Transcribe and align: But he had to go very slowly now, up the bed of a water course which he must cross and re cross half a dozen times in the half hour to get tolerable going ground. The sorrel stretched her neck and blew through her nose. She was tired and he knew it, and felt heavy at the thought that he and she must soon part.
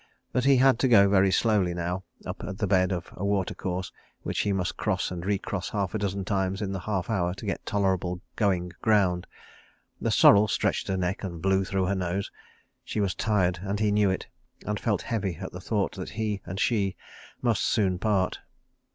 But 0.33 0.45
he 0.45 0.55
had 0.57 0.79
to 0.79 0.87
go 0.87 1.07
very 1.07 1.31
slowly 1.31 1.75
now, 1.75 2.05
up 2.25 2.41
the 2.43 2.65
bed 2.65 2.91
of 2.91 3.09
a 3.15 3.23
water 3.23 3.53
course 3.53 3.91
which 4.23 4.39
he 4.39 4.51
must 4.51 4.75
cross 4.75 5.11
and 5.11 5.23
re 5.23 5.37
cross 5.37 5.69
half 5.69 5.93
a 5.93 5.99
dozen 5.99 6.25
times 6.25 6.59
in 6.59 6.71
the 6.71 6.79
half 6.79 7.07
hour 7.07 7.35
to 7.35 7.45
get 7.45 7.67
tolerable 7.67 8.19
going 8.35 8.71
ground. 8.81 9.27
The 10.01 10.09
sorrel 10.09 10.47
stretched 10.47 10.87
her 10.87 10.97
neck 10.97 11.23
and 11.23 11.39
blew 11.39 11.63
through 11.65 11.85
her 11.85 11.93
nose. 11.93 12.31
She 12.83 12.99
was 12.99 13.13
tired 13.13 13.59
and 13.61 13.79
he 13.79 13.91
knew 13.91 14.09
it, 14.09 14.25
and 14.65 14.79
felt 14.79 15.03
heavy 15.03 15.35
at 15.35 15.51
the 15.51 15.61
thought 15.61 15.91
that 15.97 16.09
he 16.09 16.41
and 16.47 16.59
she 16.59 16.95
must 17.43 17.61
soon 17.63 17.99
part. 17.99 18.39